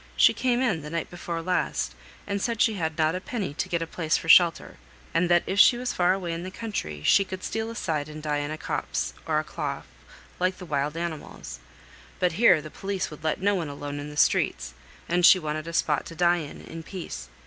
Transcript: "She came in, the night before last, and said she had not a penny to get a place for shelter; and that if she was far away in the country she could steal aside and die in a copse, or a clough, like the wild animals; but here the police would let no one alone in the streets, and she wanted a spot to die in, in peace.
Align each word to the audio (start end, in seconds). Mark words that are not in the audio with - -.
"She 0.17 0.33
came 0.33 0.63
in, 0.63 0.81
the 0.81 0.89
night 0.89 1.11
before 1.11 1.43
last, 1.43 1.93
and 2.25 2.41
said 2.41 2.59
she 2.59 2.73
had 2.73 2.97
not 2.97 3.13
a 3.13 3.21
penny 3.21 3.53
to 3.53 3.69
get 3.69 3.83
a 3.83 3.85
place 3.85 4.17
for 4.17 4.27
shelter; 4.27 4.77
and 5.13 5.29
that 5.29 5.43
if 5.45 5.59
she 5.59 5.77
was 5.77 5.93
far 5.93 6.13
away 6.13 6.33
in 6.33 6.41
the 6.41 6.49
country 6.49 7.03
she 7.03 7.23
could 7.23 7.43
steal 7.43 7.69
aside 7.69 8.09
and 8.09 8.23
die 8.23 8.37
in 8.37 8.49
a 8.49 8.57
copse, 8.57 9.13
or 9.27 9.37
a 9.37 9.43
clough, 9.43 9.83
like 10.39 10.57
the 10.57 10.65
wild 10.65 10.97
animals; 10.97 11.59
but 12.19 12.31
here 12.31 12.63
the 12.63 12.71
police 12.71 13.11
would 13.11 13.23
let 13.23 13.41
no 13.41 13.53
one 13.53 13.69
alone 13.69 13.99
in 13.99 14.09
the 14.09 14.17
streets, 14.17 14.73
and 15.07 15.23
she 15.23 15.37
wanted 15.37 15.67
a 15.67 15.71
spot 15.71 16.03
to 16.07 16.15
die 16.15 16.37
in, 16.37 16.61
in 16.61 16.81
peace. 16.81 17.29